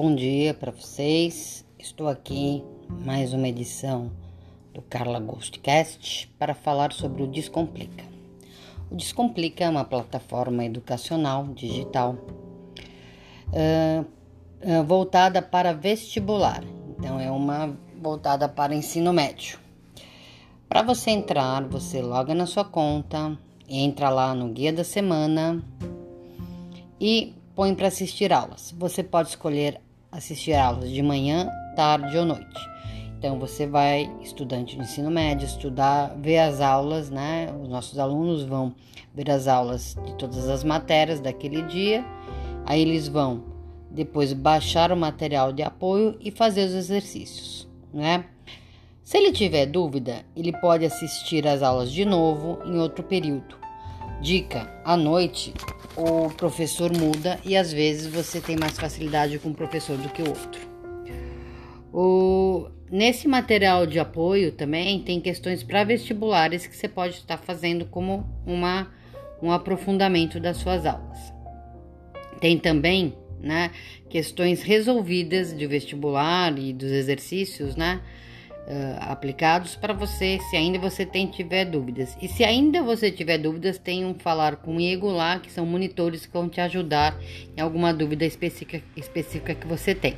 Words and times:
Bom 0.00 0.14
dia 0.14 0.54
para 0.54 0.70
vocês. 0.70 1.66
Estou 1.76 2.06
aqui 2.06 2.62
mais 2.88 3.32
uma 3.32 3.48
edição 3.48 4.12
do 4.72 4.80
Carla 4.80 5.18
Ghostcast 5.18 6.32
para 6.38 6.54
falar 6.54 6.92
sobre 6.92 7.24
o 7.24 7.26
Descomplica. 7.26 8.04
O 8.92 8.94
Descomplica 8.94 9.64
é 9.64 9.68
uma 9.68 9.84
plataforma 9.84 10.64
educacional 10.64 11.48
digital 11.48 12.16
uh, 13.48 14.06
uh, 14.62 14.84
voltada 14.84 15.42
para 15.42 15.72
vestibular. 15.72 16.62
Então 16.90 17.18
é 17.18 17.28
uma 17.28 17.76
voltada 18.00 18.48
para 18.48 18.76
ensino 18.76 19.12
médio. 19.12 19.58
Para 20.68 20.82
você 20.82 21.10
entrar, 21.10 21.64
você 21.64 22.00
loga 22.00 22.36
na 22.36 22.46
sua 22.46 22.64
conta, 22.64 23.36
entra 23.68 24.10
lá 24.10 24.32
no 24.32 24.52
guia 24.52 24.72
da 24.72 24.84
semana 24.84 25.60
e 27.00 27.34
põe 27.56 27.74
para 27.74 27.88
assistir 27.88 28.32
aulas. 28.32 28.72
Você 28.78 29.02
pode 29.02 29.30
escolher 29.30 29.80
assistir 30.10 30.54
aulas 30.54 30.90
de 30.90 31.02
manhã, 31.02 31.48
tarde 31.76 32.16
ou 32.16 32.24
noite. 32.24 32.68
Então 33.18 33.38
você 33.38 33.66
vai, 33.66 34.08
estudante 34.22 34.76
de 34.76 34.82
ensino 34.82 35.10
médio, 35.10 35.44
estudar, 35.44 36.14
ver 36.20 36.38
as 36.38 36.60
aulas, 36.60 37.10
né? 37.10 37.52
Os 37.60 37.68
nossos 37.68 37.98
alunos 37.98 38.44
vão 38.44 38.72
ver 39.12 39.30
as 39.30 39.48
aulas 39.48 39.96
de 40.06 40.14
todas 40.14 40.48
as 40.48 40.62
matérias 40.62 41.20
daquele 41.20 41.62
dia. 41.62 42.04
Aí 42.64 42.80
eles 42.80 43.08
vão 43.08 43.42
depois 43.90 44.32
baixar 44.32 44.92
o 44.92 44.96
material 44.96 45.52
de 45.52 45.62
apoio 45.62 46.16
e 46.20 46.30
fazer 46.30 46.64
os 46.64 46.74
exercícios, 46.74 47.68
né? 47.92 48.24
Se 49.02 49.16
ele 49.16 49.32
tiver 49.32 49.66
dúvida, 49.66 50.24
ele 50.36 50.52
pode 50.60 50.84
assistir 50.84 51.46
às 51.48 51.62
aulas 51.62 51.90
de 51.90 52.04
novo 52.04 52.58
em 52.66 52.78
outro 52.78 53.02
período. 53.02 53.56
Dica: 54.20 54.68
à 54.84 54.96
noite 54.96 55.54
o 55.96 56.30
professor 56.30 56.92
muda 56.96 57.38
e 57.44 57.56
às 57.56 57.72
vezes 57.72 58.06
você 58.06 58.40
tem 58.40 58.56
mais 58.56 58.78
facilidade 58.78 59.38
com 59.38 59.48
um 59.48 59.54
professor 59.54 59.96
do 59.96 60.08
que 60.08 60.22
o 60.22 60.28
outro. 60.28 60.60
O, 61.92 62.68
nesse 62.90 63.26
material 63.26 63.86
de 63.86 63.98
apoio 63.98 64.52
também 64.52 65.00
tem 65.00 65.20
questões 65.20 65.62
para 65.62 65.84
vestibulares 65.84 66.66
que 66.66 66.76
você 66.76 66.88
pode 66.88 67.14
estar 67.14 67.38
fazendo 67.38 67.86
como 67.86 68.28
uma, 68.46 68.92
um 69.42 69.50
aprofundamento 69.50 70.38
das 70.38 70.58
suas 70.58 70.84
aulas. 70.84 71.18
Tem 72.40 72.58
também 72.58 73.14
né, 73.40 73.70
questões 74.08 74.62
resolvidas 74.62 75.56
de 75.56 75.66
vestibular 75.66 76.56
e 76.58 76.72
dos 76.72 76.90
exercícios, 76.90 77.76
né? 77.76 78.00
Uh, 78.68 79.10
aplicados 79.10 79.74
para 79.74 79.94
você, 79.94 80.38
se 80.50 80.56
ainda 80.56 80.78
você 80.78 81.06
tem, 81.06 81.26
tiver 81.26 81.64
dúvidas. 81.64 82.16
E 82.20 82.28
se 82.28 82.44
ainda 82.44 82.82
você 82.82 83.10
tiver 83.10 83.38
dúvidas, 83.38 83.78
tem 83.78 84.04
um 84.04 84.14
falar 84.14 84.56
comigo 84.56 85.08
lá, 85.08 85.40
que 85.40 85.50
são 85.50 85.64
monitores 85.64 86.26
que 86.26 86.32
vão 86.32 86.48
te 86.48 86.60
ajudar 86.60 87.18
em 87.56 87.60
alguma 87.60 87.92
dúvida 87.92 88.24
específica, 88.26 88.82
específica 88.94 89.54
que 89.54 89.66
você 89.66 89.94
tem. 89.94 90.14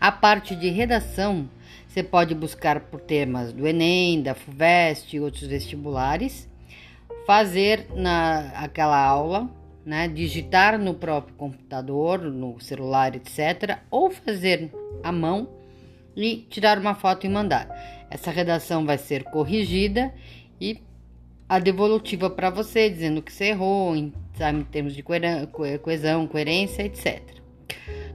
A 0.00 0.12
parte 0.12 0.54
de 0.54 0.68
redação, 0.68 1.48
você 1.88 2.02
pode 2.02 2.34
buscar 2.34 2.80
por 2.80 3.00
temas 3.00 3.52
do 3.52 3.66
Enem, 3.66 4.22
da 4.22 4.34
FUVEST 4.34 5.16
e 5.16 5.20
outros 5.20 5.46
vestibulares, 5.46 6.48
fazer 7.26 7.86
na 7.94 8.50
aquela 8.54 9.02
aula, 9.02 9.50
né, 9.84 10.08
digitar 10.08 10.78
no 10.78 10.94
próprio 10.94 11.34
computador, 11.34 12.20
no 12.20 12.60
celular, 12.60 13.14
etc., 13.14 13.78
ou 13.90 14.10
fazer 14.10 14.70
à 15.02 15.10
mão 15.10 15.59
e 16.16 16.46
tirar 16.48 16.78
uma 16.78 16.94
foto 16.94 17.26
e 17.26 17.28
mandar. 17.28 17.68
Essa 18.10 18.30
redação 18.30 18.84
vai 18.84 18.98
ser 18.98 19.24
corrigida 19.24 20.12
e 20.60 20.80
a 21.48 21.58
devolutiva 21.58 22.30
para 22.30 22.50
você, 22.50 22.88
dizendo 22.88 23.22
que 23.22 23.32
você 23.32 23.46
errou 23.46 23.96
em, 23.96 24.12
sabe, 24.34 24.60
em 24.60 24.64
termos 24.64 24.94
de 24.94 25.02
coesão, 25.02 26.26
coerência, 26.26 26.82
etc. 26.82 27.22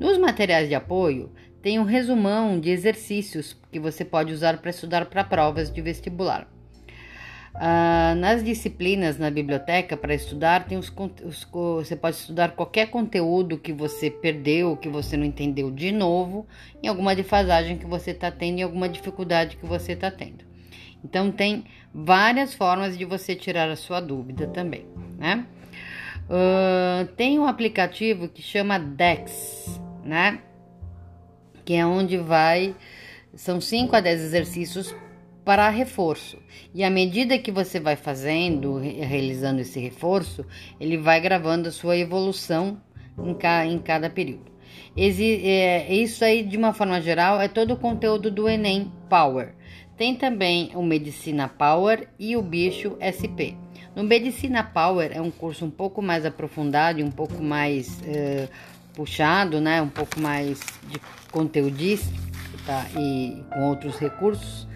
Nos 0.00 0.16
materiais 0.16 0.68
de 0.68 0.74
apoio, 0.74 1.30
tem 1.60 1.78
um 1.78 1.84
resumão 1.84 2.58
de 2.58 2.70
exercícios 2.70 3.56
que 3.70 3.80
você 3.80 4.04
pode 4.04 4.32
usar 4.32 4.58
para 4.58 4.70
estudar 4.70 5.06
para 5.06 5.24
provas 5.24 5.70
de 5.70 5.82
vestibular. 5.82 6.48
Ah, 7.60 8.14
nas 8.16 8.44
disciplinas 8.44 9.18
na 9.18 9.32
biblioteca 9.32 9.96
para 9.96 10.14
estudar, 10.14 10.64
tem 10.68 10.78
os, 10.78 10.92
os, 11.24 11.44
você 11.50 11.96
pode 11.96 12.14
estudar 12.14 12.52
qualquer 12.52 12.88
conteúdo 12.88 13.58
que 13.58 13.72
você 13.72 14.08
perdeu, 14.08 14.76
que 14.76 14.88
você 14.88 15.16
não 15.16 15.24
entendeu 15.24 15.68
de 15.68 15.90
novo, 15.90 16.46
em 16.80 16.86
alguma 16.86 17.16
defasagem 17.16 17.76
que 17.76 17.84
você 17.84 18.12
está 18.12 18.30
tendo, 18.30 18.60
em 18.60 18.62
alguma 18.62 18.88
dificuldade 18.88 19.56
que 19.56 19.66
você 19.66 19.94
está 19.94 20.08
tendo. 20.08 20.44
Então 21.04 21.32
tem 21.32 21.64
várias 21.92 22.54
formas 22.54 22.96
de 22.96 23.04
você 23.04 23.34
tirar 23.34 23.68
a 23.68 23.74
sua 23.74 23.98
dúvida 23.98 24.46
também, 24.46 24.86
né? 25.18 25.44
Uh, 26.30 27.06
tem 27.16 27.40
um 27.40 27.46
aplicativo 27.46 28.28
que 28.28 28.40
chama 28.40 28.78
Dex, 28.78 29.80
né? 30.04 30.38
Que 31.64 31.74
é 31.74 31.84
onde 31.84 32.18
vai 32.18 32.76
são 33.34 33.60
5 33.60 33.96
a 33.96 34.00
10 34.00 34.20
exercícios 34.20 34.94
para 35.48 35.70
reforço. 35.70 36.36
E 36.74 36.84
à 36.84 36.90
medida 36.90 37.38
que 37.38 37.50
você 37.50 37.80
vai 37.80 37.96
fazendo, 37.96 38.76
realizando 38.76 39.62
esse 39.62 39.80
reforço, 39.80 40.44
ele 40.78 40.98
vai 40.98 41.18
gravando 41.22 41.70
a 41.70 41.72
sua 41.72 41.96
evolução 41.96 42.78
em, 43.18 43.32
ca, 43.32 43.64
em 43.64 43.78
cada 43.78 44.10
período. 44.10 44.52
Exi, 44.94 45.40
é, 45.48 45.90
isso 45.90 46.22
aí, 46.22 46.42
de 46.42 46.58
uma 46.58 46.74
forma 46.74 47.00
geral, 47.00 47.40
é 47.40 47.48
todo 47.48 47.72
o 47.72 47.76
conteúdo 47.78 48.30
do 48.30 48.46
Enem 48.46 48.92
Power. 49.08 49.54
Tem 49.96 50.14
também 50.14 50.70
o 50.74 50.82
Medicina 50.82 51.48
Power 51.48 52.10
e 52.18 52.36
o 52.36 52.42
Bicho 52.42 52.98
SP. 53.00 53.56
No 53.96 54.04
Medicina 54.04 54.62
Power 54.62 55.12
é 55.14 55.22
um 55.22 55.30
curso 55.30 55.64
um 55.64 55.70
pouco 55.70 56.02
mais 56.02 56.26
aprofundado 56.26 57.00
e 57.00 57.02
um 57.02 57.10
pouco 57.10 57.42
mais 57.42 58.02
é, 58.02 58.50
puxado, 58.92 59.62
né? 59.62 59.80
Um 59.80 59.88
pouco 59.88 60.20
mais 60.20 60.60
de 60.90 61.00
conteudista 61.32 62.12
tá? 62.66 62.84
e 62.98 63.42
com 63.50 63.70
outros 63.70 63.96
recursos 63.96 64.67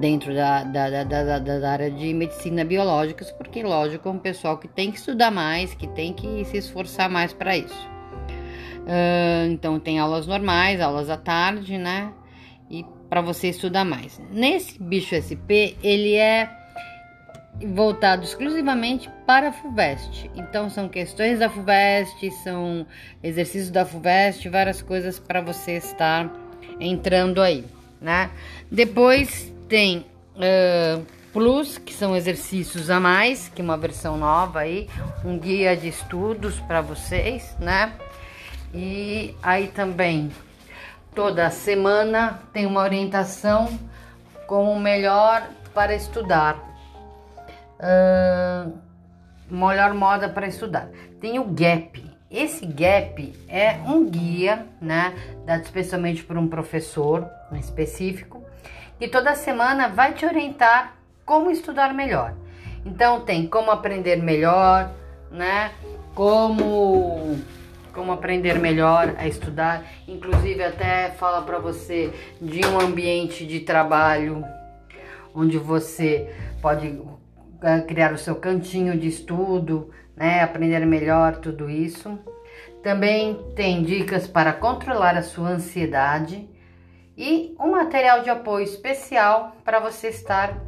dentro 0.00 0.34
da, 0.34 0.64
da, 0.64 1.04
da, 1.04 1.38
da, 1.38 1.70
área 1.70 1.90
de 1.90 2.12
medicina 2.14 2.64
biológica, 2.64 3.24
porque, 3.36 3.62
lógico, 3.62 4.08
é 4.08 4.12
um 4.12 4.18
pessoal 4.18 4.56
que 4.58 4.66
tem 4.66 4.90
que 4.90 4.98
estudar 4.98 5.30
mais, 5.30 5.74
que 5.74 5.86
tem 5.88 6.12
que 6.12 6.44
se 6.46 6.56
esforçar 6.56 7.10
mais 7.10 7.32
para 7.32 7.56
isso. 7.56 7.88
Uh, 8.84 9.50
então, 9.50 9.78
tem 9.78 9.98
aulas 9.98 10.26
normais, 10.26 10.80
aulas 10.80 11.10
à 11.10 11.16
tarde, 11.16 11.76
né? 11.76 12.12
E 12.70 12.84
para 13.08 13.20
você 13.20 13.48
estudar 13.48 13.84
mais. 13.84 14.20
Nesse 14.30 14.82
bicho 14.82 15.14
SP, 15.14 15.76
ele 15.82 16.14
é 16.14 16.50
voltado 17.74 18.24
exclusivamente 18.24 19.10
para 19.26 19.48
a 19.48 19.52
FUVEST. 19.52 20.30
Então, 20.34 20.68
são 20.68 20.88
questões 20.88 21.38
da 21.38 21.48
FUVEST, 21.48 22.30
são 22.42 22.86
exercícios 23.22 23.70
da 23.70 23.84
FUVEST, 23.84 24.48
várias 24.48 24.82
coisas 24.82 25.18
para 25.18 25.40
você 25.40 25.72
estar 25.72 26.30
entrando 26.80 27.40
aí, 27.40 27.64
né? 28.00 28.30
Depois 28.70 29.53
tem 29.68 30.06
uh, 30.36 31.04
Plus, 31.34 31.78
que 31.78 31.92
são 31.92 32.14
exercícios 32.14 32.88
a 32.90 33.00
mais, 33.00 33.48
que 33.48 33.60
é 33.60 33.64
uma 33.64 33.76
versão 33.76 34.16
nova 34.16 34.60
aí, 34.60 34.88
um 35.24 35.36
guia 35.36 35.76
de 35.76 35.88
estudos 35.88 36.60
para 36.60 36.80
vocês, 36.80 37.56
né? 37.58 37.92
E 38.72 39.34
aí 39.42 39.66
também 39.66 40.30
toda 41.12 41.50
semana 41.50 42.40
tem 42.52 42.66
uma 42.66 42.80
orientação 42.80 43.68
com 44.46 44.72
o 44.72 44.78
melhor 44.78 45.44
para 45.74 45.92
estudar. 45.92 46.56
Uh, 47.80 48.72
melhor 49.50 49.92
moda 49.92 50.28
para 50.28 50.46
estudar. 50.46 50.88
Tem 51.20 51.40
o 51.40 51.44
GAP. 51.46 52.04
Esse 52.30 52.64
GAP 52.64 53.34
é 53.48 53.72
um 53.84 54.08
guia, 54.08 54.68
né, 54.80 55.14
dado 55.44 55.64
especialmente 55.64 56.22
por 56.22 56.38
um 56.38 56.46
professor 56.46 57.28
específico, 57.58 58.43
e 59.00 59.08
toda 59.08 59.34
semana 59.34 59.88
vai 59.88 60.12
te 60.12 60.24
orientar 60.24 60.94
como 61.24 61.50
estudar 61.50 61.92
melhor. 61.94 62.34
Então 62.84 63.20
tem 63.22 63.46
como 63.46 63.70
aprender 63.70 64.16
melhor, 64.16 64.90
né? 65.30 65.72
Como 66.14 67.38
como 67.92 68.10
aprender 68.10 68.58
melhor 68.58 69.14
a 69.16 69.28
estudar, 69.28 69.84
inclusive 70.08 70.64
até 70.64 71.10
fala 71.10 71.42
para 71.42 71.60
você 71.60 72.12
de 72.42 72.66
um 72.66 72.80
ambiente 72.80 73.46
de 73.46 73.60
trabalho 73.60 74.44
onde 75.32 75.58
você 75.58 76.28
pode 76.60 77.00
é, 77.62 77.80
criar 77.82 78.12
o 78.12 78.18
seu 78.18 78.34
cantinho 78.34 78.98
de 78.98 79.06
estudo, 79.06 79.90
né? 80.16 80.42
Aprender 80.42 80.84
melhor 80.84 81.36
tudo 81.36 81.70
isso. 81.70 82.18
Também 82.82 83.40
tem 83.54 83.82
dicas 83.82 84.26
para 84.26 84.52
controlar 84.52 85.16
a 85.16 85.22
sua 85.22 85.50
ansiedade 85.50 86.48
e 87.16 87.54
um 87.60 87.70
material 87.70 88.22
de 88.22 88.30
apoio 88.30 88.64
especial 88.64 89.56
para 89.64 89.78
você 89.78 90.08
estar 90.08 90.58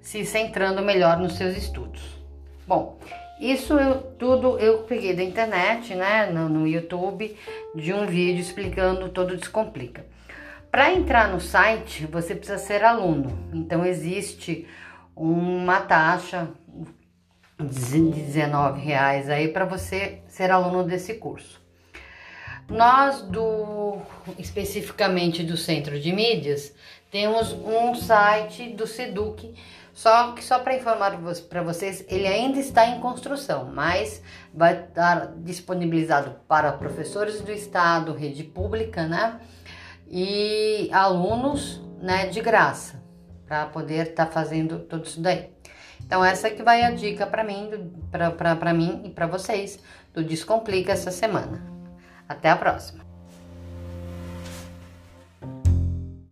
se 0.00 0.24
centrando 0.24 0.82
melhor 0.82 1.18
nos 1.18 1.36
seus 1.36 1.56
estudos. 1.56 2.02
Bom, 2.66 2.98
isso 3.40 3.74
eu, 3.74 4.02
tudo 4.18 4.58
eu 4.58 4.84
peguei 4.84 5.14
da 5.14 5.22
internet, 5.22 5.94
né, 5.94 6.26
no, 6.26 6.48
no 6.48 6.66
YouTube, 6.66 7.36
de 7.74 7.92
um 7.92 8.06
vídeo 8.06 8.40
explicando 8.40 9.08
todo 9.08 9.36
Descomplica. 9.36 10.06
Para 10.70 10.92
entrar 10.92 11.28
no 11.28 11.40
site, 11.40 12.06
você 12.06 12.34
precisa 12.34 12.58
ser 12.58 12.82
aluno. 12.82 13.38
Então 13.52 13.84
existe 13.84 14.66
uma 15.14 15.80
taxa 15.80 16.48
de 17.60 18.10
19 18.10 18.80
reais 18.80 19.28
aí 19.28 19.48
para 19.48 19.64
você 19.64 20.20
ser 20.26 20.50
aluno 20.50 20.84
desse 20.84 21.14
curso. 21.14 21.61
Nós 22.72 23.20
do 23.20 23.98
especificamente 24.38 25.42
do 25.42 25.58
Centro 25.58 26.00
de 26.00 26.10
Mídias 26.10 26.72
temos 27.10 27.52
um 27.52 27.94
site 27.94 28.70
do 28.70 28.86
Seduc, 28.86 29.54
só 29.92 30.32
que 30.32 30.42
só 30.42 30.58
para 30.58 30.74
informar 30.74 31.20
para 31.50 31.62
vocês, 31.62 32.02
ele 32.08 32.26
ainda 32.26 32.58
está 32.58 32.86
em 32.86 32.98
construção, 32.98 33.70
mas 33.70 34.22
vai 34.54 34.84
estar 34.84 35.34
disponibilizado 35.36 36.36
para 36.48 36.72
professores 36.72 37.42
do 37.42 37.52
estado, 37.52 38.14
rede 38.14 38.42
pública, 38.42 39.06
né? 39.06 39.38
E 40.08 40.88
alunos, 40.92 41.78
né, 42.00 42.28
de 42.28 42.40
graça, 42.40 43.02
para 43.46 43.66
poder 43.66 44.08
estar 44.08 44.24
tá 44.26 44.32
fazendo 44.32 44.78
tudo 44.78 45.04
isso 45.04 45.20
daí. 45.20 45.50
Então 46.00 46.24
essa 46.24 46.48
que 46.48 46.62
vai 46.62 46.82
a 46.82 46.90
dica 46.90 47.26
para 47.26 47.44
mim, 47.44 47.68
para 48.10 48.72
mim 48.72 49.02
e 49.04 49.10
para 49.10 49.26
vocês 49.26 49.78
do 50.14 50.24
Descomplica 50.24 50.92
essa 50.92 51.10
semana. 51.10 51.71
Até 52.32 52.48
a 52.48 52.56
próxima. 52.56 53.11